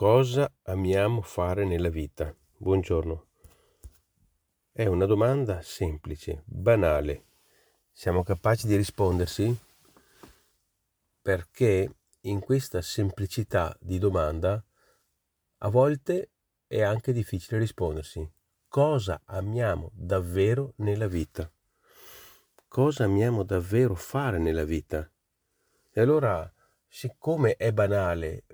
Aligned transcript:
Cosa 0.00 0.50
amiamo 0.62 1.20
fare 1.20 1.66
nella 1.66 1.90
vita? 1.90 2.34
Buongiorno. 2.56 3.26
È 4.72 4.86
una 4.86 5.04
domanda 5.04 5.60
semplice, 5.60 6.42
banale. 6.46 7.26
Siamo 7.92 8.22
capaci 8.22 8.66
di 8.66 8.76
rispondersi? 8.76 9.54
Perché 11.20 11.96
in 12.20 12.40
questa 12.40 12.80
semplicità 12.80 13.76
di 13.78 13.98
domanda 13.98 14.64
a 15.58 15.68
volte 15.68 16.30
è 16.66 16.80
anche 16.80 17.12
difficile 17.12 17.58
rispondersi. 17.58 18.26
Cosa 18.68 19.20
amiamo 19.26 19.90
davvero 19.92 20.72
nella 20.76 21.08
vita? 21.08 21.52
Cosa 22.66 23.04
amiamo 23.04 23.42
davvero 23.42 23.94
fare 23.94 24.38
nella 24.38 24.64
vita? 24.64 25.06
E 25.92 26.00
allora, 26.00 26.50
siccome 26.88 27.56
è 27.56 27.70
banale, 27.70 28.44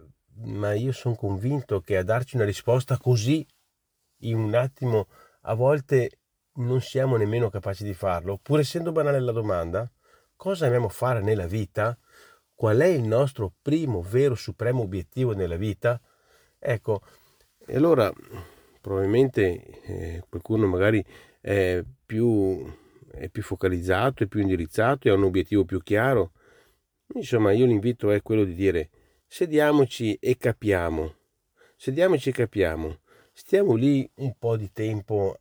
ma 0.44 0.74
io 0.74 0.92
sono 0.92 1.14
convinto 1.14 1.80
che 1.80 1.96
a 1.96 2.02
darci 2.02 2.36
una 2.36 2.44
risposta 2.44 2.98
così 2.98 3.46
in 4.20 4.38
un 4.38 4.54
attimo 4.54 5.08
a 5.42 5.54
volte 5.54 6.18
non 6.54 6.80
siamo 6.80 7.16
nemmeno 7.16 7.50
capaci 7.50 7.84
di 7.84 7.94
farlo, 7.94 8.38
pur 8.38 8.60
essendo 8.60 8.92
banale 8.92 9.20
la 9.20 9.32
domanda, 9.32 9.90
cosa 10.34 10.66
amiamo 10.66 10.88
fare 10.88 11.20
nella 11.20 11.46
vita? 11.46 11.96
Qual 12.54 12.78
è 12.78 12.86
il 12.86 13.02
nostro 13.02 13.52
primo, 13.60 14.00
vero, 14.00 14.34
supremo 14.34 14.82
obiettivo 14.82 15.34
nella 15.34 15.56
vita? 15.56 16.00
Ecco, 16.58 17.02
e 17.66 17.76
allora 17.76 18.10
probabilmente 18.80 19.82
eh, 19.82 20.24
qualcuno 20.28 20.66
magari 20.66 21.04
è 21.40 21.82
più, 22.06 22.64
è 23.12 23.28
più 23.28 23.42
focalizzato, 23.42 24.22
è 24.22 24.26
più 24.26 24.40
indirizzato 24.40 25.08
e 25.08 25.10
ha 25.10 25.14
un 25.14 25.24
obiettivo 25.24 25.64
più 25.64 25.82
chiaro. 25.82 26.32
Insomma, 27.14 27.52
io 27.52 27.66
l'invito 27.66 28.10
è 28.10 28.22
quello 28.22 28.44
di 28.44 28.54
dire 28.54 28.90
sediamoci 29.26 30.14
e 30.14 30.36
capiamo, 30.36 31.14
sediamoci 31.76 32.30
e 32.30 32.32
capiamo, 32.32 33.00
stiamo 33.32 33.74
lì 33.74 34.08
un 34.16 34.34
po' 34.38 34.56
di 34.56 34.72
tempo, 34.72 35.40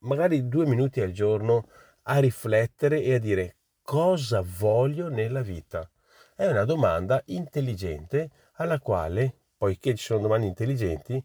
magari 0.00 0.48
due 0.48 0.66
minuti 0.66 1.00
al 1.00 1.12
giorno, 1.12 1.68
a 2.02 2.18
riflettere 2.18 3.02
e 3.02 3.14
a 3.14 3.18
dire 3.18 3.56
cosa 3.82 4.42
voglio 4.42 5.08
nella 5.08 5.42
vita. 5.42 5.88
È 6.34 6.46
una 6.46 6.64
domanda 6.64 7.22
intelligente 7.26 8.30
alla 8.54 8.80
quale, 8.80 9.34
poiché 9.56 9.94
ci 9.94 10.04
sono 10.04 10.20
domande 10.20 10.46
intelligenti, 10.46 11.22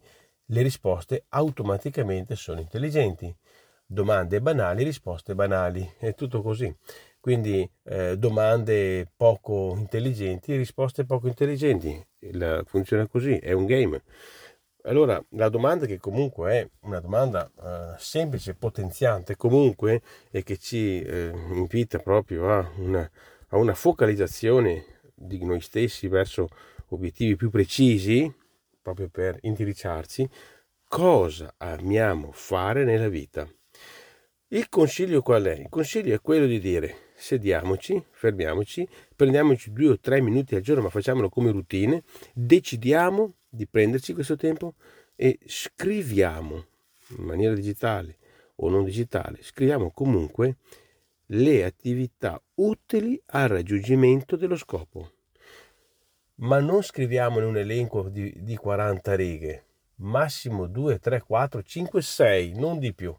le 0.47 0.61
risposte 0.61 1.25
automaticamente 1.29 2.35
sono 2.35 2.59
intelligenti. 2.59 3.33
Domande 3.85 4.41
banali, 4.41 4.83
risposte 4.83 5.35
banali, 5.35 5.93
è 5.99 6.13
tutto 6.15 6.41
così. 6.41 6.75
Quindi 7.23 7.65
eh, 7.83 8.17
domande 8.17 9.09
poco 9.15 9.75
intelligenti, 9.77 10.57
risposte 10.57 11.05
poco 11.05 11.27
intelligenti. 11.29 12.05
Il, 12.19 12.63
funziona 12.65 13.07
così, 13.07 13.37
è 13.37 13.53
un 13.53 13.65
game. 13.65 14.03
Allora, 14.81 15.23
la 15.29 15.47
domanda 15.47 15.85
che 15.85 15.99
comunque 15.99 16.51
è 16.51 16.69
una 16.81 16.99
domanda 16.99 17.49
eh, 17.49 17.97
semplice, 17.97 18.55
potenziante 18.55 19.37
comunque 19.37 20.01
e 20.31 20.43
che 20.43 20.57
ci 20.57 20.99
eh, 20.99 21.31
invita 21.53 21.99
proprio 21.99 22.51
a 22.51 22.69
una, 22.75 23.09
a 23.47 23.55
una 23.55 23.73
focalizzazione 23.73 24.83
di 25.15 25.45
noi 25.45 25.61
stessi 25.61 26.09
verso 26.09 26.49
obiettivi 26.89 27.37
più 27.37 27.49
precisi, 27.49 28.29
proprio 28.81 29.07
per 29.07 29.37
indirizzarci, 29.39 30.29
cosa 30.89 31.53
amiamo 31.55 32.33
fare 32.33 32.83
nella 32.83 33.07
vita. 33.07 33.47
Il 34.49 34.67
consiglio 34.67 35.21
qual 35.21 35.45
è? 35.45 35.53
Il 35.53 35.69
consiglio 35.69 36.13
è 36.13 36.19
quello 36.19 36.45
di 36.45 36.59
dire 36.59 37.11
sediamoci, 37.15 38.03
fermiamoci, 38.11 38.87
prendiamoci 39.15 39.71
due 39.71 39.89
o 39.89 39.99
tre 39.99 40.21
minuti 40.21 40.55
al 40.55 40.61
giorno, 40.61 40.83
ma 40.83 40.89
facciamolo 40.89 41.29
come 41.29 41.51
routine, 41.51 42.03
decidiamo 42.33 43.33
di 43.49 43.67
prenderci 43.67 44.13
questo 44.13 44.35
tempo 44.35 44.73
e 45.15 45.39
scriviamo 45.45 46.65
in 47.17 47.23
maniera 47.23 47.53
digitale 47.53 48.17
o 48.55 48.69
non 48.69 48.83
digitale, 48.83 49.39
scriviamo 49.41 49.91
comunque 49.91 50.57
le 51.27 51.63
attività 51.63 52.41
utili 52.55 53.21
al 53.27 53.47
raggiungimento 53.47 54.35
dello 54.35 54.55
scopo. 54.55 55.11
Ma 56.35 56.59
non 56.59 56.81
scriviamo 56.81 57.39
in 57.39 57.45
un 57.45 57.57
elenco 57.57 58.09
di, 58.09 58.33
di 58.43 58.55
40 58.55 59.15
righe, 59.15 59.65
massimo 59.97 60.67
2, 60.67 60.99
3, 60.99 61.21
4, 61.21 61.63
5, 61.63 62.01
6, 62.01 62.53
non 62.59 62.79
di 62.79 62.93
più. 62.93 63.15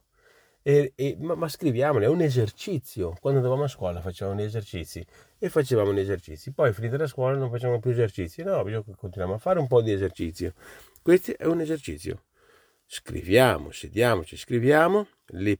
E, 0.66 0.94
e, 0.94 1.14
ma, 1.20 1.34
ma 1.34 1.46
scriviamole, 1.46 2.06
è 2.06 2.08
un 2.08 2.22
esercizio. 2.22 3.14
Quando 3.20 3.40
andavamo 3.40 3.64
a 3.64 3.68
scuola 3.68 4.00
facevamo 4.00 4.40
gli 4.40 4.44
esercizi 4.44 5.04
e 5.38 5.50
facevamo 5.50 5.92
gli 5.92 5.98
esercizi. 5.98 6.52
Poi 6.52 6.72
finita 6.72 6.96
la 6.96 7.06
scuola 7.06 7.36
non 7.36 7.50
facciamo 7.50 7.78
più 7.80 7.90
esercizi. 7.90 8.42
No, 8.42 8.64
continuiamo 8.96 9.34
a 9.34 9.38
fare 9.38 9.58
un 9.58 9.66
po' 9.66 9.82
di 9.82 9.92
esercizio. 9.92 10.54
Questo 11.02 11.36
è 11.36 11.44
un 11.44 11.60
esercizio. 11.60 12.22
Scriviamo, 12.86 13.72
sediamoci, 13.72 14.38
scriviamo 14.38 15.06
le, 15.32 15.58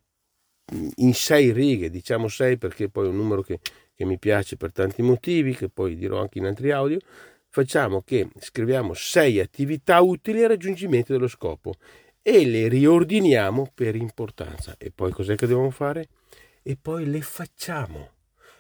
in 0.97 1.12
sei 1.12 1.53
righe, 1.53 1.91
diciamo 1.91 2.26
sei 2.28 2.56
perché 2.56 2.88
poi 2.88 3.04
è 3.04 3.09
un 3.10 3.16
numero 3.16 3.42
che, 3.42 3.60
che 3.94 4.06
mi 4.06 4.19
piace 4.19 4.56
per 4.56 4.72
tanti 4.72 5.03
motivi, 5.03 5.54
che 5.54 5.69
poi 5.69 5.97
dirò 5.97 6.19
anche 6.19 6.38
in 6.38 6.47
altri 6.47 6.71
audio. 6.71 6.98
Facciamo 7.50 8.00
che 8.00 8.31
scriviamo 8.38 8.94
sei 8.94 9.38
attività 9.38 10.00
utili 10.00 10.42
al 10.42 10.48
raggiungimento 10.48 11.12
dello 11.12 11.28
scopo 11.28 11.75
e 12.27 12.47
le 12.47 12.69
riordiniamo 12.69 13.71
per 13.75 13.95
importanza. 13.95 14.77
E 14.79 14.91
poi 14.91 15.12
cos'è 15.12 15.37
che 15.37 15.47
dobbiamo 15.47 15.69
fare? 15.69 16.09
E 16.62 16.79
poi 16.81 17.05
le 17.05 17.21
facciamo. 17.21 18.12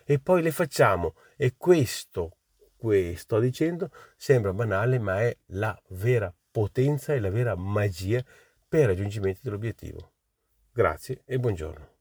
E 0.04 0.18
poi 0.18 0.42
le 0.42 0.50
facciamo. 0.50 1.14
E 1.34 1.54
questo, 1.56 2.36
questo 2.76 3.18
sto 3.20 3.38
dicendo, 3.40 3.90
sembra 4.16 4.52
banale, 4.52 4.98
ma 4.98 5.22
è 5.22 5.34
la 5.46 5.74
vera 5.88 6.32
potenza 6.50 7.14
e 7.14 7.20
la 7.20 7.30
vera 7.30 7.56
magia 7.56 8.22
per 8.68 8.80
il 8.80 8.88
raggiungimento 8.88 9.40
dell'obiettivo. 9.42 10.12
Grazie 10.70 11.22
e 11.24 11.38
buongiorno. 11.38 11.93